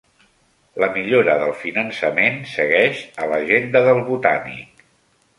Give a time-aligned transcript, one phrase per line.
[0.83, 4.83] La millora del finançament segueix a l'agenda del Botànic